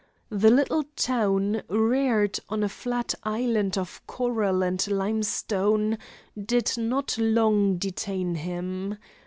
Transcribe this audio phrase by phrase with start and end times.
[0.31, 5.99] The little town, reared on a flat island of coral and limestone,
[6.43, 8.97] did not long detain him.